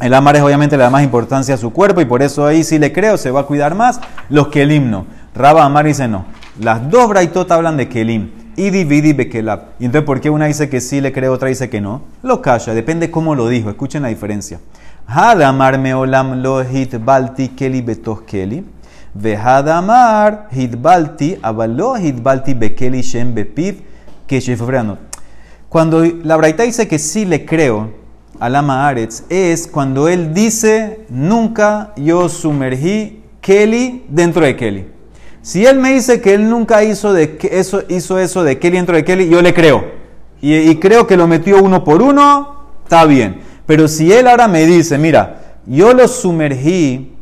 [0.00, 2.64] el amar es obviamente le da más importancia a su cuerpo y por eso ahí
[2.64, 5.06] sí le creo, se va a cuidar más los que el himno.
[5.34, 6.24] Raba Amar dice no.
[6.60, 8.30] Las dos braitot hablan de Kelim.
[8.54, 9.60] Y dividi bekelab.
[9.78, 12.02] Y entonces, ¿por qué una dice que sí le creo, otra dice que no?
[12.22, 13.70] Lo calla, depende cómo lo dijo.
[13.70, 14.60] Escuchen la diferencia.
[15.06, 18.66] Hadamar meolam lo hitbalti keli betos keli.
[19.14, 23.76] Vehadamar hitbalti avalo hitbalti bekeli shem bepiv
[24.40, 24.96] que
[25.68, 27.90] Cuando la braita dice que sí le creo,
[28.40, 34.86] Alama Aretz es cuando él dice, nunca yo sumergí Kelly dentro de Kelly.
[35.42, 38.96] Si él me dice que él nunca hizo, de, eso, hizo eso de Kelly dentro
[38.96, 39.84] de Kelly, yo le creo.
[40.40, 43.40] Y, y creo que lo metió uno por uno, está bien.
[43.66, 47.12] Pero si él ahora me dice, mira, yo lo sumergí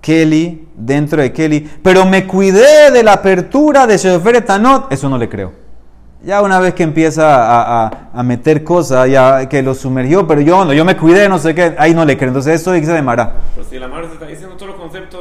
[0.00, 5.18] Kelly dentro de Kelly, pero me cuidé de la apertura de Shefer Tanot, eso no
[5.18, 5.63] le creo.
[6.24, 10.72] Ya una vez que empieza a, meter cosas, ya que lo sumergió, pero yo no,
[10.72, 12.28] yo me cuidé, no sé qué, ahí no le creo.
[12.28, 13.34] Entonces eso dice de Mara.
[13.54, 15.20] Pero si la Mara está diciendo todos los conceptos,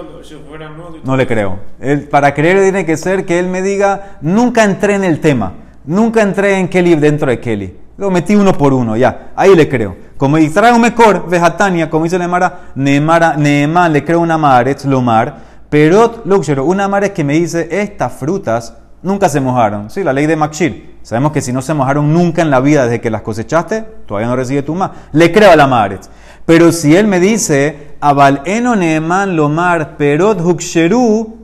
[0.78, 1.60] no, no le creo.
[1.82, 5.52] Él, para creer tiene que ser que él me diga, nunca entré en el tema,
[5.84, 7.78] nunca entré en Kelly dentro de Kelly.
[7.98, 9.96] Lo metí uno por uno, ya, ahí le creo.
[10.16, 15.36] Como trae un mejor, vejatania, como dice la Mara, Neemar, le creo una Maaretz, Lomar,
[15.70, 19.90] pero Luxero, una Mara es que me dice, estas frutas nunca se mojaron.
[19.90, 20.98] Sí, la ley de Makshir.
[21.04, 24.30] Sabemos que si no se mojaron nunca en la vida desde que las cosechaste, todavía
[24.30, 24.92] no recibe tu más.
[25.12, 26.10] Le creo a la Maaretz.
[26.46, 31.44] Pero si él me dice, Abal eno neeman lomar perot huksheru.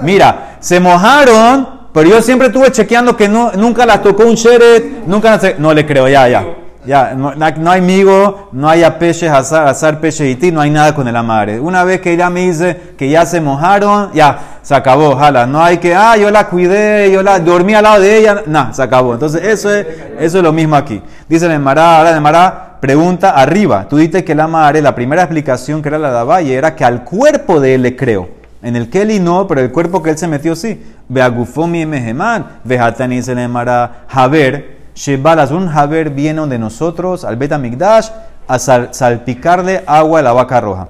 [0.00, 5.06] Mira, se mojaron, pero yo siempre estuve chequeando que no, nunca las tocó un sheret,
[5.06, 6.46] nunca No le creo, ya, ya.
[6.88, 10.94] Ya, no, no, hay migo, no hay peces, azar, azar peces y no hay nada
[10.94, 11.60] con el amare.
[11.60, 15.44] Una vez que ella me dice que ya se mojaron, ya, se acabó, jala.
[15.44, 18.72] No hay que, ah, yo la cuidé, yo la dormí al lado de ella, no,
[18.72, 19.12] se acabó.
[19.12, 19.86] Entonces, eso es,
[20.18, 21.02] eso es lo mismo aquí.
[21.28, 23.86] Dice el Mará, ahora el Mará pregunta arriba.
[23.86, 26.86] Tú dices que el amare, la primera explicación que era la de Valle, era que
[26.86, 28.30] al cuerpo de él le creo.
[28.62, 30.82] En el Kelly no, pero el cuerpo que él se metió sí.
[31.06, 37.24] Ve agufomi meheman, ve hatani se le Mará, Javer Shebalas, un Haber viene de nosotros,
[37.24, 38.08] al Beta Migdash,
[38.48, 40.88] a salpicarle agua a la vaca roja.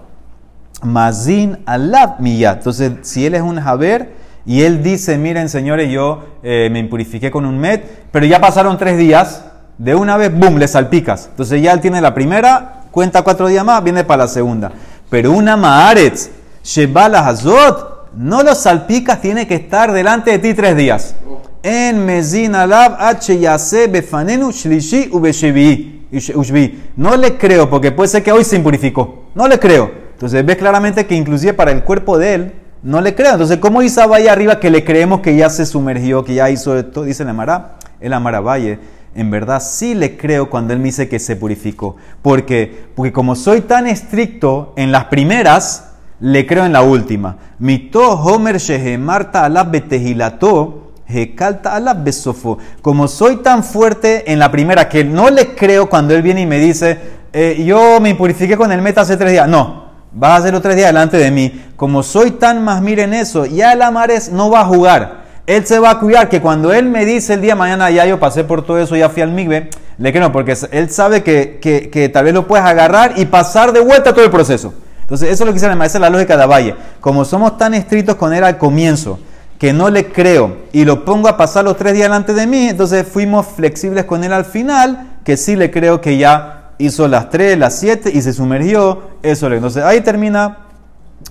[0.82, 2.56] Mazin alab miyat.
[2.56, 4.14] Entonces, si él es un Haber
[4.46, 8.78] y él dice, miren señores, yo eh, me impurifiqué con un met, pero ya pasaron
[8.78, 9.44] tres días,
[9.76, 11.26] de una vez, boom, le salpicas.
[11.30, 14.72] Entonces ya él tiene la primera, cuenta cuatro días más, viene para la segunda.
[15.10, 16.30] Pero una Maaretz,
[16.64, 21.14] Shebalas Azot, no lo salpicas, tiene que estar delante de ti tres días
[21.62, 26.82] en mezin alab h befanenu shlishi ushbi.
[26.96, 29.24] No le creo, porque puede ser que hoy se impurificó.
[29.34, 29.90] No le creo.
[30.12, 33.32] Entonces ves claramente que inclusive para el cuerpo de él, no le creo.
[33.32, 36.76] Entonces, ¿cómo dice Valle arriba que le creemos que ya se sumergió, que ya hizo
[36.78, 37.02] esto?
[37.02, 38.78] Dice el Amara, el Amara Valle.
[39.14, 41.96] En verdad sí le creo cuando él me dice que se purificó.
[42.22, 47.36] porque Porque como soy tan estricto en las primeras, le creo en la última.
[47.58, 50.87] Mito Homer Shehemarta alab betehilato
[51.64, 52.58] a la besofo.
[52.82, 56.46] Como soy tan fuerte en la primera que no le creo cuando él viene y
[56.46, 56.98] me dice,
[57.32, 59.48] eh, yo me impurifiqué con el meta hace tres días.
[59.48, 61.64] No, vas a hacerlo tres días delante de mí.
[61.76, 65.28] Como soy tan más miren eso, ya el Amares no va a jugar.
[65.46, 68.04] Él se va a cuidar que cuando él me dice el día de mañana, ya
[68.04, 71.58] yo pasé por todo eso, ya fui al migbe, le creo, porque él sabe que,
[71.58, 74.74] que, que, tal vez lo puedes agarrar y pasar de vuelta todo el proceso.
[75.00, 76.74] Entonces, eso es lo que dice esa es la lógica de Valle.
[77.00, 79.18] Como somos tan estrictos con él al comienzo,
[79.58, 82.68] que no le creo y lo pongo a pasar los tres días delante de mí,
[82.68, 87.28] entonces fuimos flexibles con él al final, que sí le creo que ya hizo las
[87.28, 89.02] tres, las siete y se sumergió.
[89.22, 90.58] Eso Entonces ahí termina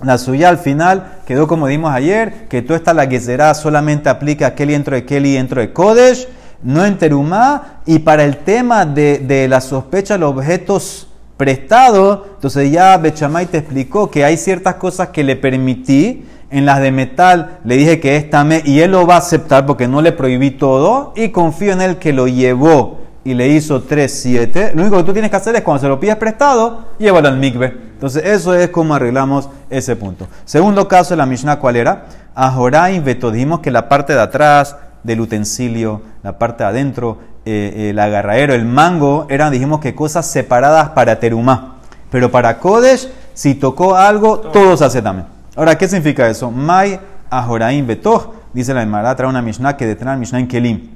[0.02, 4.48] la suya al final, quedó como dimos ayer, que toda esta la será solamente aplica
[4.48, 6.28] a Kelly dentro de Kelly dentro de Kodesh,
[6.62, 12.20] no en Terumá, y para el tema de, de la sospecha de los objetos prestados,
[12.34, 16.92] entonces ya Bechamay te explicó que hay ciertas cosas que le permití En las de
[16.92, 20.12] metal le dije que es tamé y él lo va a aceptar porque no le
[20.12, 24.72] prohibí todo y confío en él que lo llevó y le hizo 3, 7.
[24.74, 27.36] Lo único que tú tienes que hacer es cuando se lo pides prestado, llévalo al
[27.36, 27.66] mikve.
[27.66, 30.26] Entonces eso es como arreglamos ese punto.
[30.46, 32.06] Segundo caso de la Mishnah, ¿cuál era?
[32.34, 33.30] Ajoraim veto.
[33.30, 38.54] Dijimos que la parte de atrás del utensilio, la parte de adentro, eh, el agarraero,
[38.54, 41.76] el mango, eran, dijimos que cosas separadas para terumá.
[42.10, 45.26] Pero para Kodesh, si tocó algo, todo se hace también.
[45.58, 46.52] Ahora, ¿qué significa eso?
[46.52, 50.90] Mai Ajoraim Betoch, dice la Emara, trae una Mishnah que detrás Mishnah en Kelim.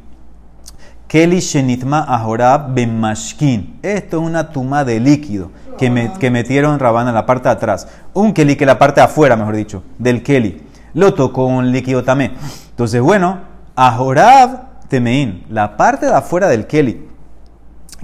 [1.09, 3.81] Keli Shenitma Ahorab Bemashkin.
[3.83, 7.89] Esto es una tuma de líquido que, que metieron Rabana en la parte de atrás.
[8.15, 10.63] Un Keli que la parte de afuera, mejor dicho, del Keli.
[10.95, 12.35] Lo tocó un líquido también.
[12.71, 13.41] Entonces, bueno,
[13.75, 17.09] Ahorab Temein, la parte de afuera del Keli,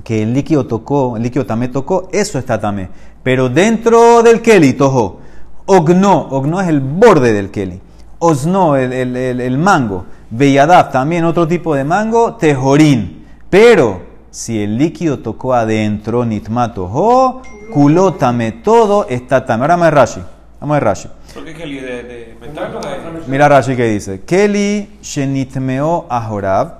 [0.02, 2.88] que el líquido tocó, el líquido también tocó, eso está también.
[3.22, 5.27] Pero dentro del Keli, tojo.
[5.70, 7.78] Ogno, ogno es el borde del Keli.
[8.20, 10.06] Osno, el, el, el, el mango.
[10.30, 12.36] Beyadav, también otro tipo de mango.
[12.36, 13.26] Tejorín.
[13.50, 14.00] Pero
[14.30, 19.70] si el líquido tocó adentro, nitmato ho, culótame todo, está también.
[19.70, 20.20] Ahora vamos a Rashi.
[20.58, 21.08] Vamos a Rashi.
[21.34, 21.80] ¿Por qué Kelly?
[21.80, 23.26] ¿De, de metal o de.?
[23.26, 24.22] Mira Rashi que dice.
[24.22, 26.78] Keli shenitmeo ahorab.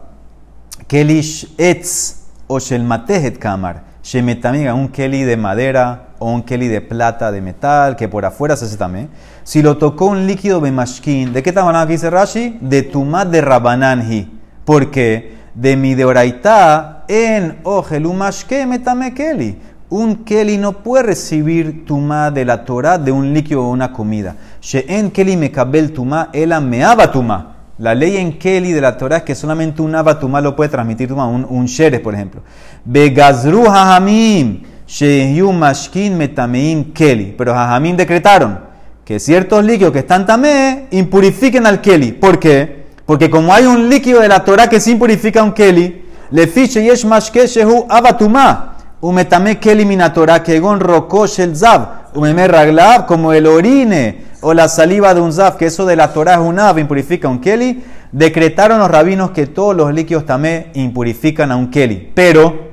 [0.87, 1.21] Keli
[1.59, 3.83] etz o shelmatehet kamar.
[4.09, 8.57] Shemetamiga, un keli de madera o un keli de plata, de metal, que por afuera
[8.57, 9.11] se hace también.
[9.45, 12.57] Si lo tocó un líquido bemashkin, ¿de qué hablando aquí dice Rashi?
[12.63, 14.31] De tumat de rabananji.
[14.65, 19.59] Porque de mi deoraita en ojelumashke metame keli.
[19.91, 24.37] Un keli no puede recibir tumá de la Torah de un líquido o una comida.
[24.63, 27.58] She'en keli mekabel tumá, ela meaba tumá.
[27.79, 31.13] La ley en Keli de la Torah es que solamente un abatumá lo puede transmitir
[31.13, 32.43] un, un sheres, por ejemplo.
[32.85, 37.35] Begazru hajamim, sheyu mashkin metameim Keli.
[37.39, 38.59] Pero hajamim decretaron
[39.05, 42.11] que ciertos líquidos que están tamé impurifiquen al Keli.
[42.11, 42.87] ¿Por qué?
[43.07, 46.47] Porque como hay un líquido de la Torah que se impurifica a un Keli, le
[46.49, 48.75] fiche yesh mashke shehu abatumá.
[49.01, 51.98] Umetame Keli minatora kegon rokosh el zav.
[52.19, 56.13] Umeme raglav como el orine o la saliva de un zaf, que eso de la
[56.13, 60.73] Torah es un ave, impurifica un keli, decretaron los rabinos que todos los líquidos también
[60.75, 62.11] impurifican a un keli.
[62.17, 62.71] Pero,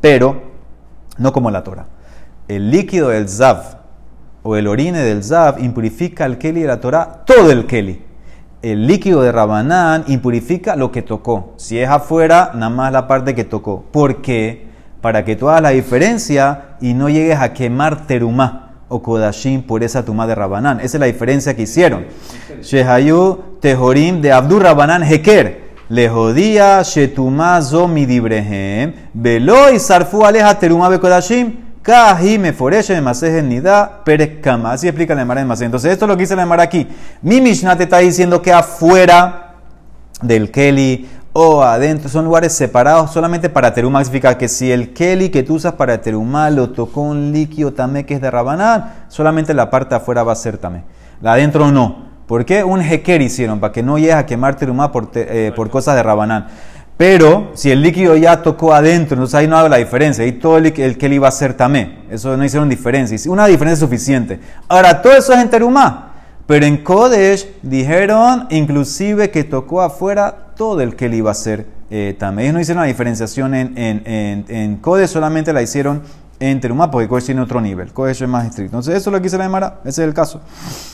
[0.00, 0.42] pero,
[1.18, 1.86] no como la Torah.
[2.48, 3.78] El líquido del zav
[4.42, 8.04] o el orine del zav impurifica al keli de la Torah, todo el keli.
[8.60, 11.54] El líquido de Rabanán impurifica lo que tocó.
[11.58, 13.84] Si es afuera, nada más la parte que tocó.
[13.92, 14.66] ¿Por qué?
[15.00, 19.82] Para que tú hagas la diferencia y no llegues a quemar terumá o Kodashim por
[19.82, 20.80] esa tuma de Rabanán.
[20.80, 22.04] Esa es la diferencia que hicieron.
[22.60, 25.70] Shehayu Tejorim de Abdur Rabanán Heker.
[25.88, 28.92] Le jodía Shetuma zo midibrehem.
[29.14, 31.56] Velo y sarfu aleja teruma be Kodashim.
[31.82, 34.72] Kahi me foreshe me maseje nida perekama.
[34.72, 35.66] Así explica la Emara en Masej.
[35.66, 36.86] Entonces, esto es lo que dice la Emara aquí.
[37.22, 39.54] Mi Mishnah te está diciendo que afuera
[40.20, 44.02] del Keli o adentro, son lugares separados solamente para terumá.
[44.04, 48.04] Significa que si el keli que tú usas para terumá lo tocó un líquido tamé
[48.04, 50.84] que es de rabanán, solamente la parte afuera va a ser tamé.
[51.20, 52.10] La adentro no.
[52.26, 52.62] ¿Por qué?
[52.62, 56.02] Un heker hicieron, para que no llegues a quemar terumá por, eh, por cosas de
[56.02, 56.46] rabanán.
[56.96, 60.22] Pero si el líquido ya tocó adentro, entonces ahí no hago la diferencia.
[60.22, 62.00] Ahí todo el, el keli va a ser tamé.
[62.10, 63.18] Eso no hicieron diferencia.
[63.32, 64.38] Una diferencia suficiente.
[64.68, 66.12] Ahora, todo eso es en terumá.
[66.46, 71.64] Pero en Kodesh dijeron inclusive que tocó afuera todo el que le iba a ser
[71.90, 72.48] eh, también.
[72.48, 76.02] Ellos no hicieron la diferenciación en, en, en, en Kodesh, solamente la hicieron
[76.38, 77.94] en Terumá, porque Kodesh tiene otro nivel.
[77.94, 78.76] Kodesh es más estricto.
[78.76, 79.80] Entonces, eso es lo que hice la Emara.
[79.86, 80.42] Ese es el caso.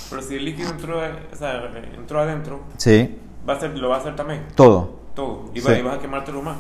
[0.09, 1.65] Pero si el líquido entró, o sea,
[1.99, 4.43] entró adentro, Sí, va a ser, lo va a hacer también.
[4.55, 5.01] todo.
[5.17, 5.51] Todo.
[5.53, 5.67] Y, Sí.
[5.67, 6.59] va, y vas a quemártelo más.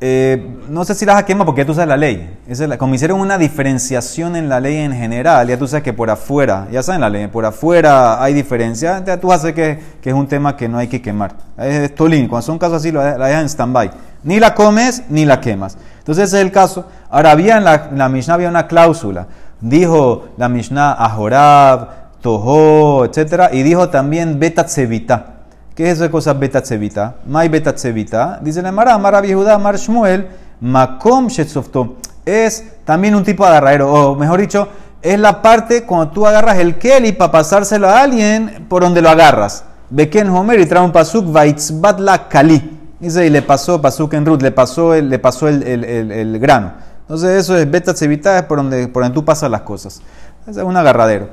[0.00, 2.38] Eh, no sé si las quema porque ya tú sabes la ley.
[2.46, 5.92] Es la- como hicieron una diferenciación en la ley en general, ya tú sabes que
[5.92, 10.10] por afuera, ya saben la ley, por afuera hay diferencia, ya tú sabes que, que
[10.10, 11.32] es un tema que no hay que quemar.
[11.56, 13.90] Es tolín, cuando son casos así, de- la dejan en stand-by.
[14.24, 15.78] Ni la comes ni la quemas.
[15.98, 16.86] Entonces ese es el caso.
[17.08, 19.26] Ahora, había en la, en la Mishnah había una cláusula.
[19.60, 21.88] Dijo la Mishnah Ahorab,
[22.20, 23.44] Toho, etc.
[23.52, 25.33] Y dijo también Betatzevita.
[25.74, 27.16] ¿Qué es eso de cosas betatzevita?
[27.26, 28.38] Mai betatzevita.
[28.42, 30.28] Dice la Mara, Mara Yehuda, Mar Shmuel,
[30.60, 31.96] Makom Shetzofto.
[32.24, 34.68] Es también un tipo de agarradero, o mejor dicho,
[35.02, 39.10] es la parte cuando tú agarras el keli para pasárselo a alguien por donde lo
[39.10, 39.64] agarras.
[39.90, 42.78] Beken Homer y trae un pasuk, Vaitzbat la Kali.
[43.00, 46.38] Dice, y le pasó, pasuk en Ruth, le pasó el, le pasó el, el- el-
[46.38, 46.72] grano.
[47.02, 50.00] Entonces eso es betatzevita, es por donde, por donde tú pasas las cosas.
[50.46, 51.28] Es un agarradero.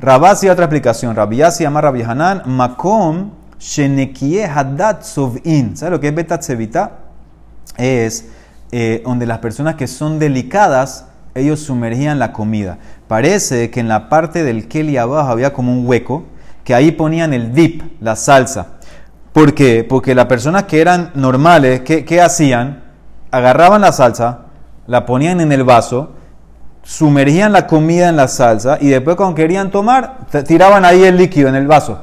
[0.00, 1.16] Rabasi, otra explicación.
[1.16, 5.76] Rabiasi, llama Rabbi Hanan, Makom, Shenekie Hadat Sovin.
[5.76, 6.92] ¿Sabes lo que es Betatzevita?
[7.76, 8.28] Es
[8.72, 12.78] eh, donde las personas que son delicadas, ellos sumergían la comida.
[13.08, 16.24] Parece que en la parte del keli abajo había como un hueco
[16.64, 18.78] que ahí ponían el dip, la salsa.
[19.32, 19.84] ¿Por qué?
[19.84, 22.82] Porque las personas que eran normales, ¿qué, qué hacían?
[23.30, 24.46] Agarraban la salsa,
[24.86, 26.14] la ponían en el vaso,
[26.82, 31.48] sumergían la comida en la salsa y después cuando querían tomar, tiraban ahí el líquido
[31.48, 32.00] en el vaso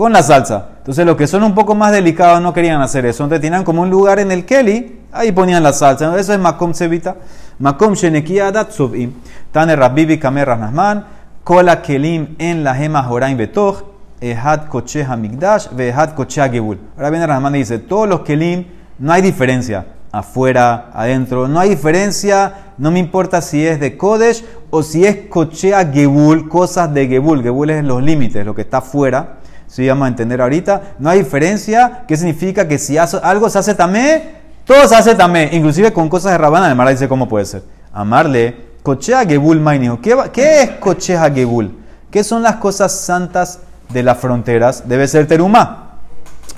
[0.00, 0.66] con la salsa.
[0.90, 3.22] Entonces los que son un poco más delicados no querían hacer eso.
[3.22, 6.18] Entonces tenían como un lugar en el Kelly, ahí ponían la salsa.
[6.18, 7.14] Eso es Makom Sevita.
[7.60, 9.12] Makom Shenekia Adat Subim.
[9.52, 11.04] Tane Rabbibi Kamer Rasnasman.
[11.44, 13.84] Kola Kelim en la Gema Joraim Betoch.
[14.20, 15.68] Ehad Koche Hamigdash.
[15.70, 16.80] Vehad Koche Gebul.
[16.96, 18.64] Ahora viene Rasnasman y dice, todos los Kelim,
[18.98, 19.86] no hay diferencia.
[20.10, 22.72] Afuera, adentro, no hay diferencia.
[22.78, 27.44] No me importa si es de Kodesh o si es Kochea Gebul, cosas de Gebul.
[27.44, 29.36] Gebul es los límites, lo que está afuera.
[29.70, 30.94] Si vamos a entender ahorita.
[30.98, 32.02] No hay diferencia.
[32.08, 32.66] ¿Qué significa?
[32.66, 35.48] Que si algo se hace tamé, todo se hace tamé.
[35.52, 36.68] Inclusive con cosas de Rabana.
[36.68, 37.62] El Mara dice cómo puede ser.
[37.92, 38.68] Amarle.
[38.82, 40.00] Cochea Gebul Mainijo.
[40.00, 41.78] ¿Qué, ¿Qué es Cochea Gebul?
[42.10, 43.60] ¿Qué son las cosas santas
[43.90, 44.88] de las fronteras?
[44.88, 45.98] Debe ser Terumá.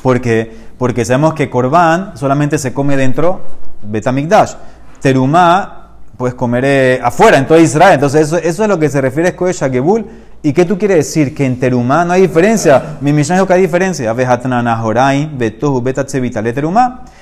[0.03, 0.57] ¿Por qué?
[0.79, 3.43] Porque sabemos que Corbán solamente se come dentro
[3.83, 4.55] Betamigdash.
[5.01, 7.95] Terumá, pues comer afuera, en todo Israel.
[7.95, 10.07] Entonces, eso, eso es lo que se refiere a Kodesh Gebul.
[10.43, 11.35] ¿Y qué tú quieres decir?
[11.35, 12.97] Que en Terumá no hay diferencia.
[13.01, 14.11] Mi Mishnah dijo que hay diferencia.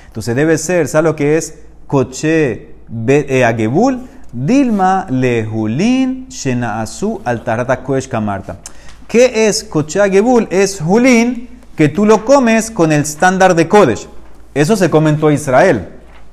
[0.07, 1.59] Entonces debe ser, ¿sabes lo que es?
[1.85, 3.99] Koche be- a Gebul.
[4.33, 8.57] Dilma lehulin shenaasu altarata kodesh kamarta.
[9.07, 10.47] ¿Qué es Koche a Gebul?
[10.49, 14.07] Es hulin que tú lo comes con el estándar de Kodesh.
[14.53, 15.89] Eso se come en todo Israel.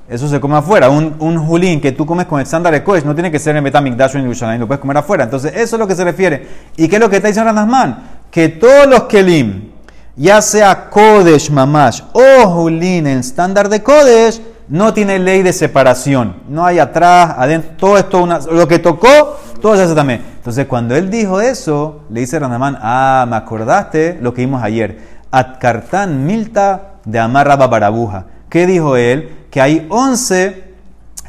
[0.09, 0.89] Eso se come afuera.
[0.89, 3.55] Un, un julín que tú comes con el estándar de Kodesh no tiene que ser
[3.55, 5.23] en Betamikdash o en Yerushalayim, lo puedes comer afuera.
[5.23, 6.47] Entonces, eso es lo que se refiere.
[6.77, 8.21] ¿Y qué es lo que está diciendo Ranasman?
[8.31, 9.69] Que todos los kelim,
[10.15, 16.37] ya sea Kodesh Mamash o julín en estándar de Kodesh, no tiene ley de separación.
[16.49, 20.23] No hay atrás, adentro, todo esto, una, lo que tocó, todo se hace también.
[20.37, 25.19] Entonces, cuando él dijo eso, le dice Ranasman, ah, me acordaste lo que vimos ayer.
[25.29, 28.25] Atkartan Milta de Amarra Barabuja.
[28.49, 29.38] ¿Qué dijo él?
[29.49, 30.69] Que hay 11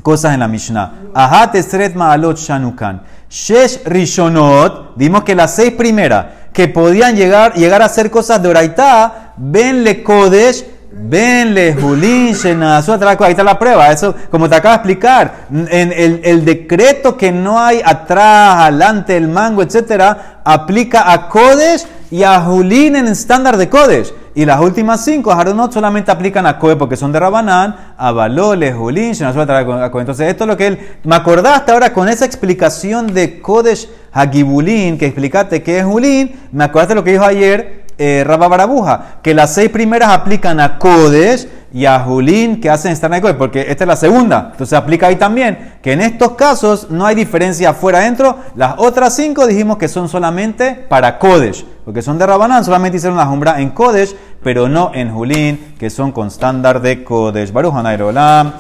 [0.03, 0.93] cosas en la Mishnah.
[1.15, 3.03] Ahat esret ma'alot shanukan.
[3.29, 4.97] Shesh rishonot.
[4.97, 10.03] Dimos que las seis primeras que podían llegar, llegar a ser cosas de oraitá, venle
[10.03, 13.25] kodesh, venle julin, shenasu, atraco.
[13.25, 13.91] Ahí está la prueba.
[13.91, 19.17] Eso, como te acabo de explicar, en el, el decreto que no hay atrás, adelante,
[19.17, 24.13] el mango, etcétera, aplica a kodesh y a julin en estándar de kodesh.
[24.35, 28.69] Y las últimas cinco, Haronot, solamente aplican a Kohe porque son de Rabanán, a Balole.
[28.69, 30.79] Entonces, esto es lo que él.
[31.03, 36.41] Me acordaste ahora con esa explicación de Kodesh Hagibulín, que explicaste que es Julín.
[36.53, 40.79] Me acordaste lo que dijo ayer eh, Rabba Barabuja, que las seis primeras aplican a
[40.79, 44.49] Kodesh y a Julín que hacen Kodesh, porque esta es la segunda.
[44.53, 48.39] Entonces, aplica ahí también que en estos casos no hay diferencia afuera-adentro.
[48.57, 51.65] Las otras cinco dijimos que son solamente para Kodesh.
[51.85, 55.91] Porque son de Rabanán, solamente hicieron la jumbra en Kodesh, pero no en Julín, que
[55.91, 57.53] son con estándar de Kodesh.
[57.53, 57.75] Baruch.
[57.75, 58.53] Amén.